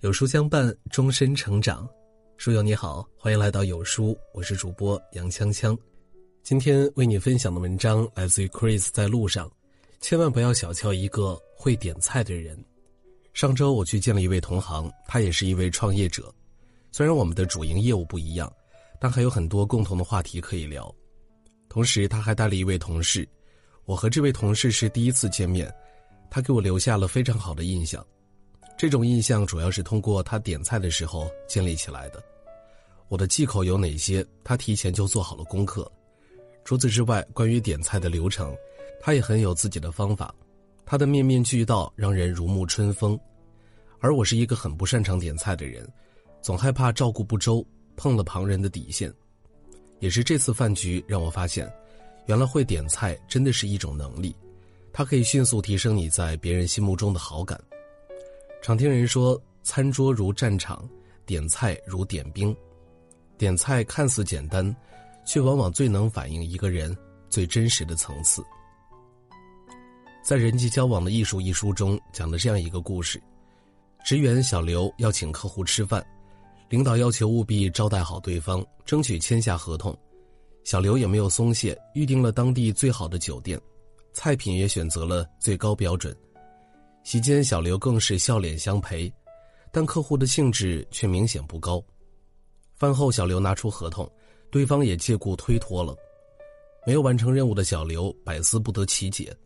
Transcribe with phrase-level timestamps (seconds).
[0.00, 1.86] 有书相伴，终身成长。
[2.38, 5.76] 书友你好，欢迎来到有书，我是主播杨锵锵。
[6.42, 9.50] 今天为你分享的文章来自于 Chris 在路上。
[10.00, 12.58] 千万不要小瞧一个会点菜的人。
[13.34, 16.34] 上周我去见了一位同行，他也是一位创业者。
[16.90, 18.50] 虽然我们的主营业务不一样，
[18.98, 20.90] 但还有很多共同的话题可以聊。
[21.68, 23.28] 同时，他还带了一位同事。
[23.84, 25.70] 我和这位同事是第一次见面，
[26.30, 28.02] 他给我留下了非常好的印象。
[28.80, 32.24] 这种印象主要是通过他点菜的时候建立起来的。
[33.08, 34.26] 我的忌口有哪些？
[34.42, 35.86] 他提前就做好了功课。
[36.64, 38.56] 除此之外，关于点菜的流程，
[38.98, 40.34] 他也很有自己的方法。
[40.86, 43.20] 他的面面俱到，让人如沐春风。
[43.98, 45.86] 而我是一个很不擅长点菜的人，
[46.40, 47.62] 总害怕照顾不周，
[47.96, 49.12] 碰了旁人的底线。
[49.98, 51.70] 也是这次饭局让我发现，
[52.24, 54.34] 原来会点菜真的是一种能力，
[54.90, 57.60] 它可以迅速提升你在别人心目中的好感。
[58.62, 60.86] 常听人说，餐桌如战场，
[61.24, 62.54] 点菜如点兵。
[63.38, 64.74] 点菜看似简单，
[65.24, 66.94] 却往往最能反映一个人
[67.30, 68.44] 最真实的层次。
[70.22, 73.18] 在《人际交往的艺术》一书中，讲了这样一个故事：
[74.04, 76.04] 职员小刘要请客户吃饭，
[76.68, 79.96] 领导要求务必招待好对方，争取签下合同。
[80.64, 83.58] 小刘也没有松懈，预定了当地最好的酒店，
[84.12, 86.14] 菜品也选择了最高标准。
[87.10, 89.12] 席间，小刘更是笑脸相陪，
[89.72, 91.84] 但客户的兴致却明显不高。
[92.76, 94.08] 饭后，小刘拿出合同，
[94.48, 95.92] 对方也借故推脱了。
[96.86, 99.36] 没有完成任务的小刘百思不得其解，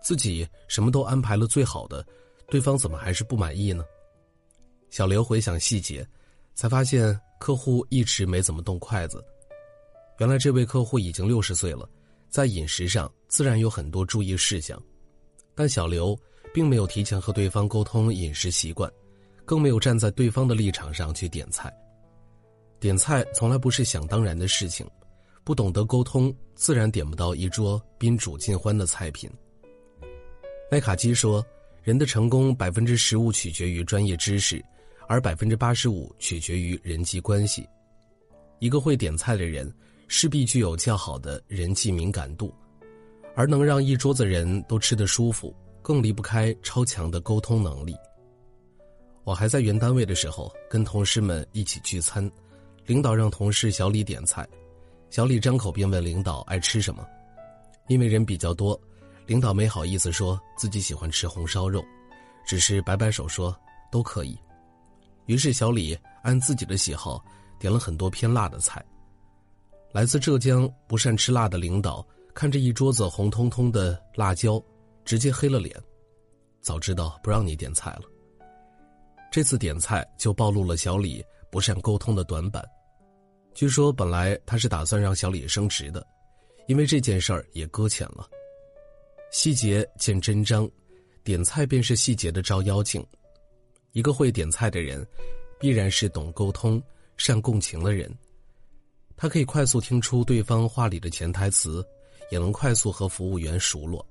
[0.00, 2.06] 自己什么都安排了最好的，
[2.50, 3.84] 对方怎么还是不满意呢？
[4.88, 6.06] 小刘回想细节，
[6.54, 9.20] 才发现客户一直没怎么动筷子。
[10.20, 11.90] 原来这位客户已经六十岁了，
[12.28, 14.80] 在饮食上自然有很多注意事项，
[15.56, 16.16] 但小刘。
[16.58, 18.92] 并没有提前和对方沟通饮食习惯，
[19.44, 21.72] 更没有站在对方的立场上去点菜。
[22.80, 24.84] 点菜从来不是想当然的事情，
[25.44, 29.30] 不懂得沟通，自然点不到一桌宾主尽欢的菜品。
[30.68, 31.46] 麦卡基说
[31.80, 34.60] ：“人的成功百分之十五取决于专业知识，
[35.06, 37.64] 而百分之八十五取决于人际关系。
[38.58, 39.72] 一个会点菜的人，
[40.08, 42.52] 势必具有较好的人际敏感度，
[43.36, 47.96] 而能让一桌子人都吃得舒服。”更离不开超强的沟通能力。
[49.24, 52.30] 我还在原单位的时候，跟同事们一起聚餐，
[52.86, 54.48] 领导让同事小李点菜，
[55.10, 57.06] 小李张口便问领导爱吃什么，
[57.88, 58.80] 因为人比较多，
[59.26, 61.84] 领导没好意思说自己喜欢吃红烧肉，
[62.46, 63.54] 只是摆摆手说
[63.90, 64.38] 都可以。
[65.26, 67.22] 于是小李按自己的喜好
[67.58, 68.82] 点了很多偏辣的菜。
[69.92, 74.62] 来自浙江不善吃辣的领导看着一桌子红彤彤的辣椒。
[75.08, 75.74] 直接黑了脸，
[76.60, 78.02] 早知道不让你点菜了。
[79.32, 82.62] 这次点菜就暴露了小李不善沟通的短板。
[83.54, 86.06] 据说本来他是打算让小李升职的，
[86.66, 88.28] 因为这件事儿也搁浅了。
[89.30, 90.70] 细节见真章，
[91.24, 93.02] 点菜便是细节的照妖镜。
[93.92, 95.02] 一个会点菜的人，
[95.58, 96.82] 必然是懂沟通、
[97.16, 98.14] 善共情的人。
[99.16, 101.82] 他可以快速听出对方话里的潜台词，
[102.30, 104.06] 也能快速和服务员熟络。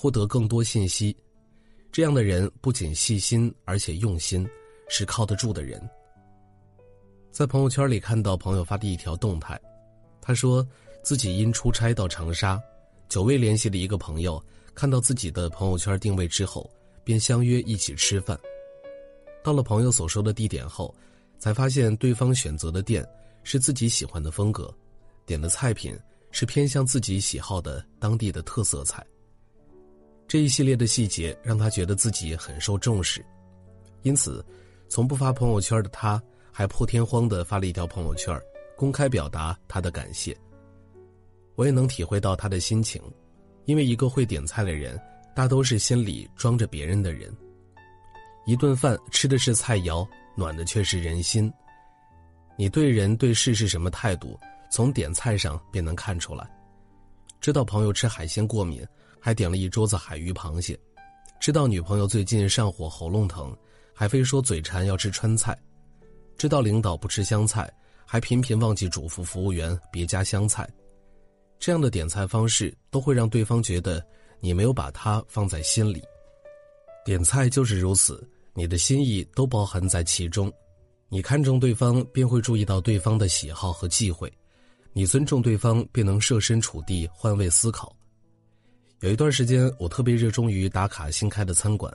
[0.00, 1.16] 获得更多信息，
[1.90, 4.48] 这样的人不仅细心，而且用心，
[4.88, 5.90] 是靠得住的人。
[7.32, 9.60] 在朋友圈里看到朋友发的一条动态，
[10.20, 10.64] 他说
[11.02, 12.62] 自己因出差到长沙，
[13.08, 14.40] 久未联系的一个朋友
[14.72, 16.70] 看到自己的朋友圈定位之后，
[17.02, 18.38] 便相约一起吃饭。
[19.42, 20.94] 到了朋友所说的地点后，
[21.40, 23.04] 才发现对方选择的店
[23.42, 24.72] 是自己喜欢的风格，
[25.26, 25.98] 点的菜品
[26.30, 29.04] 是偏向自己喜好的当地的特色菜。
[30.28, 33.24] 这一系列的细节让他觉得自己很受重视，
[34.02, 34.44] 因此，
[34.86, 36.22] 从不发朋友圈的他，
[36.52, 38.38] 还破天荒的发了一条朋友圈，
[38.76, 40.36] 公开表达他的感谢。
[41.54, 43.02] 我也能体会到他的心情，
[43.64, 45.00] 因为一个会点菜的人，
[45.34, 47.34] 大都是心里装着别人的人。
[48.44, 50.06] 一顿饭吃的是菜肴，
[50.36, 51.50] 暖的却是人心。
[52.54, 54.38] 你对人对事是什么态度，
[54.70, 56.46] 从点菜上便能看出来。
[57.40, 58.86] 知道朋友吃海鲜过敏。
[59.20, 60.78] 还点了一桌子海鱼螃蟹，
[61.40, 63.56] 知道女朋友最近上火喉咙疼，
[63.92, 65.54] 还非说嘴馋要吃川菜；
[66.36, 67.72] 知道领导不吃香菜，
[68.04, 70.68] 还频频忘记嘱咐服务员别加香菜。
[71.58, 74.04] 这样的点菜方式都会让对方觉得
[74.40, 76.02] 你没有把他放在心里。
[77.04, 78.24] 点菜就是如此，
[78.54, 80.52] 你的心意都包含在其中。
[81.08, 84.28] 你看重对方，便会注意到对方的喜好和忌讳；
[84.92, 87.96] 你尊重对方，便能设身处地换位思考。
[89.00, 91.92] 有一段时间，我特别热衷于打卡新开的餐馆，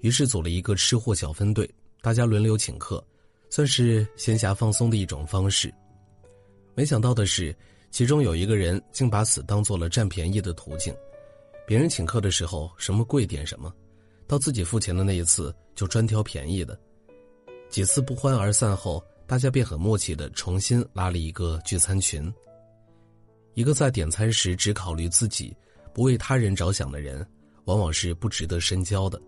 [0.00, 1.68] 于是组了一个吃货小分队，
[2.00, 3.04] 大家轮流请客，
[3.50, 5.74] 算是闲暇放松的一种方式。
[6.76, 7.54] 没想到的是，
[7.90, 10.94] 其中有一个人竟把此当做了占便宜的途径。
[11.66, 13.74] 别人请客的时候，什么贵点什么，
[14.28, 16.78] 到自己付钱的那一次就专挑便宜的。
[17.68, 22.32] 几次不欢而散后，大家便很默契的重新拉了一个聚餐群。
[23.54, 25.52] 一个在点餐时只考虑自己，
[25.96, 27.26] 不为他人着想的人，
[27.64, 29.18] 往往是不值得深交的。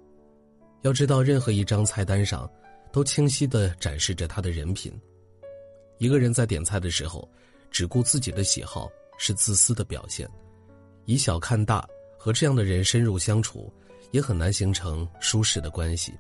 [0.82, 2.47] 要知道，任何一张菜单上，
[2.93, 4.93] 都清晰的展示着他的人品。
[5.97, 7.26] 一个人在点菜的时候，
[7.70, 8.87] 只顾自己的喜好，
[9.17, 10.29] 是自私的表现。
[11.06, 11.88] 以小看大，
[12.19, 13.73] 和这样的人深入相处，
[14.11, 16.12] 也很难形成舒适的关系。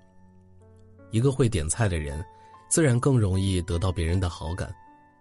[1.10, 2.24] 一个会点菜的人，
[2.70, 4.74] 自然更容易得到别人的好感，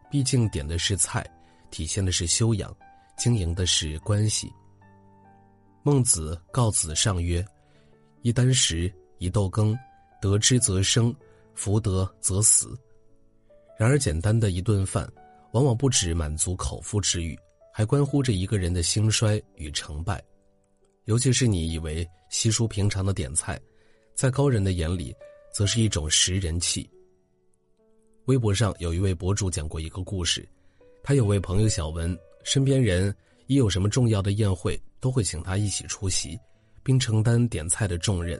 [0.09, 1.29] 毕竟点的是菜，
[1.69, 2.73] 体现的是修养，
[3.17, 4.49] 经营的是关系。
[5.87, 7.43] 孟子告子上曰
[8.21, 9.73] ：“一箪食。”一豆羹，
[10.21, 11.15] 得之则生，
[11.55, 12.77] 福德则死。
[13.79, 15.09] 然而，简单的一顿饭，
[15.53, 17.39] 往往不止满足口腹之欲，
[17.73, 20.21] 还关乎着一个人的兴衰与成败。
[21.05, 23.57] 尤其是你以为稀疏平常的点菜，
[24.13, 25.15] 在高人的眼里，
[25.53, 26.87] 则是一种识人气。
[28.25, 30.45] 微博上有一位博主讲过一个故事，
[31.01, 33.15] 他有位朋友小文，身边人
[33.47, 36.39] 一有什么重要的宴会，都会请他一起出席，
[36.83, 38.39] 并承担点菜的重任。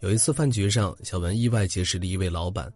[0.00, 2.72] 有一次饭局上，小文意外结识了一位老板，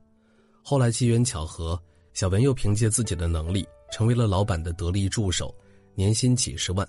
[0.62, 1.80] 后来机缘巧合，
[2.12, 5.54] 小文又凭借自己的能力成为了老板的得力助手，
[5.94, 6.86] 年薪几十万。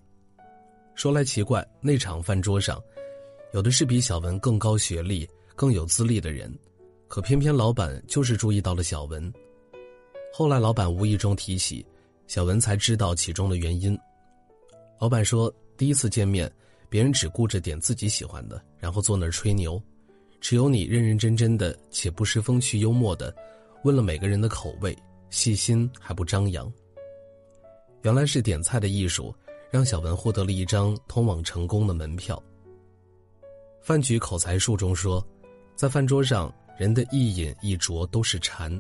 [0.94, 2.82] 说来奇怪，那场饭桌上，
[3.54, 6.54] 有的是比小文更高学历、更有资历的人，
[7.08, 9.34] 可偏偏老板就是注意到了小文。
[10.34, 11.86] 后来老板无意中提起，
[12.28, 13.98] 小文才知道其中的原因。
[15.00, 16.52] 老板说，第一次见面，
[16.90, 19.82] 别人只顾着点自己喜欢的，然后坐那儿吹牛。
[20.40, 23.36] 只有你认认真真的且不失风趣幽默的，
[23.84, 24.96] 问了每个人的口味，
[25.30, 26.72] 细心还不张扬。
[28.04, 29.34] 原来是点菜的艺术，
[29.72, 32.42] 让小文获得了一张通往成功的门票。
[33.82, 35.26] 饭局口才术中说，
[35.76, 38.80] 在饭桌上，人的一饮一啄都是禅，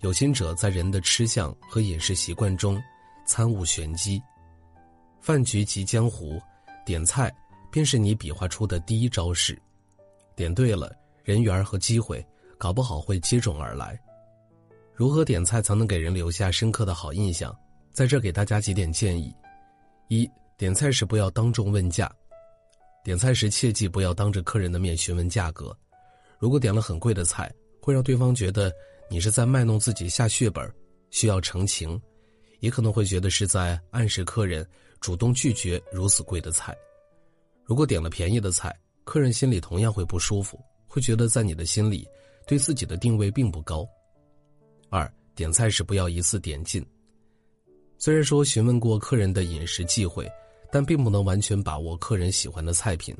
[0.00, 2.80] 有心者在人的吃相和饮食习惯中
[3.26, 4.20] 参悟玄机。
[5.20, 6.40] 饭局即江湖，
[6.84, 7.32] 点菜
[7.70, 9.60] 便是你比划出的第一招式。
[10.34, 10.90] 点对了，
[11.22, 12.26] 人缘和机会，
[12.56, 14.00] 搞不好会接踵而来。
[14.94, 17.56] 如何点菜才能给人留下深刻的好印象？
[17.92, 19.34] 在这给大家几点建议：
[20.08, 22.10] 一、点菜时不要当众问价，
[23.04, 25.76] 点菜时切记不要当着客人的面询问价格。
[26.38, 27.52] 如果点了很贵的菜，
[27.82, 28.72] 会让对方觉得
[29.10, 30.72] 你是在卖弄自己下血本，
[31.10, 31.98] 需要澄清；
[32.60, 34.66] 也可能会觉得是在暗示客人
[35.00, 36.76] 主动拒绝如此贵的菜。
[37.64, 38.74] 如果点了便宜的菜，
[39.04, 42.06] 客人心里同样会不舒服，会觉得在你的心里，
[42.46, 43.88] 对自己的定位并不高。
[44.88, 46.84] 二点菜时不要一次点尽。
[47.96, 50.30] 虽然说询问过客人的饮食忌讳，
[50.70, 53.16] 但并不能完全把握客人喜欢的菜品，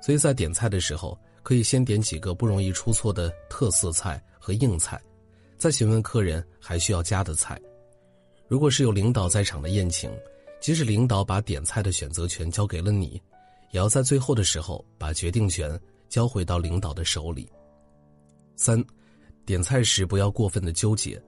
[0.00, 5.00] 所以在点菜的时候，可以先点几个不容易出错的特色菜和硬菜，
[5.56, 7.60] 再询问客人还需要加的菜。
[8.48, 10.10] 如果是有领导在场的宴请，
[10.64, 13.20] 即使领导把点菜的选择权交给了你。
[13.70, 15.78] 也要在最后的时候把决定权
[16.08, 17.46] 交回到领导的手里。
[18.56, 18.82] 三，
[19.44, 21.22] 点菜时不要过分的纠结，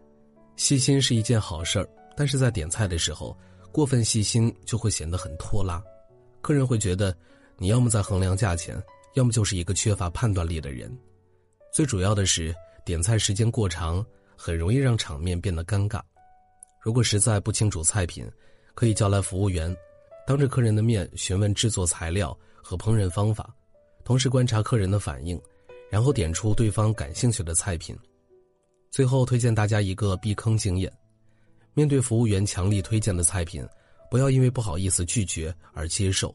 [0.56, 3.36] 细心是一件好事儿，但是在点菜的时候
[3.70, 5.82] 过分细心就会显得很拖拉，
[6.40, 7.14] 客人会觉得
[7.58, 8.82] 你要么在衡量价钱，
[9.16, 10.90] 要么就是一个缺乏判断力的人。
[11.74, 12.54] 最主要的是
[12.86, 14.02] 点菜时间过长，
[14.34, 16.00] 很容易让场面变得尴尬。
[16.80, 18.26] 如果实在不清楚菜品，
[18.76, 19.74] 可以叫来服务员。
[20.26, 23.52] 当着客人的面询问制作材料和烹饪方法，
[24.04, 25.40] 同时观察客人的反应，
[25.90, 27.96] 然后点出对方感兴趣的菜品。
[28.90, 30.92] 最后推荐大家一个避坑经验：
[31.74, 33.66] 面对服务员强力推荐的菜品，
[34.10, 36.34] 不要因为不好意思拒绝而接受。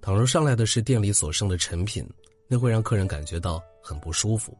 [0.00, 2.06] 倘若上来的是店里所剩的陈品，
[2.46, 4.56] 那会让客人感觉到很不舒服。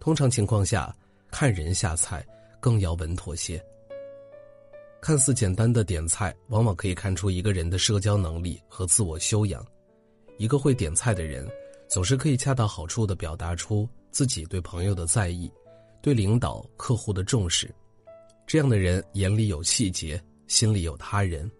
[0.00, 0.94] 通常情况下，
[1.30, 2.26] 看人下菜
[2.58, 3.64] 更要稳妥些。
[5.00, 9.64] 看似简单的点菜，往往可以看出一个人的社交能力和自我修养。
[10.36, 11.48] 一个会点菜的人，
[11.88, 15.50] 总是可以恰到好处地表达出自己对朋友的在意，
[16.02, 17.72] 对领导、客户的重视。
[18.46, 21.50] 这样的人眼里有细节，心里有他人。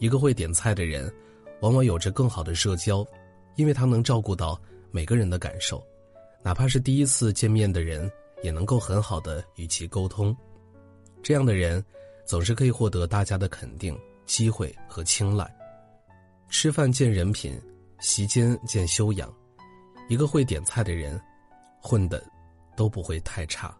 [0.00, 1.12] 一个会点菜的人，
[1.60, 3.06] 往往有着更好的社交，
[3.54, 4.60] 因为他能照顾到
[4.90, 5.80] 每个人的感受，
[6.42, 8.10] 哪怕是第一次见面的人，
[8.42, 10.36] 也能够很好的与其沟通。
[11.22, 11.84] 这样的人。
[12.28, 15.50] 总是可以获得大家的肯定、机会和青睐。
[16.50, 17.58] 吃饭见人品，
[18.00, 19.32] 席间见修养。
[20.10, 21.18] 一个会点菜的人，
[21.80, 22.22] 混的
[22.76, 23.74] 都不会太差。